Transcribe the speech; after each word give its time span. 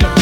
freedom. 0.00 0.21